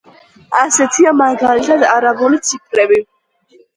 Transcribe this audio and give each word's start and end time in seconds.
ასეთებია, 0.61 1.11
მაგალითად, 1.21 1.85
არაბული 1.91 2.43
ციფრები. 2.49 3.03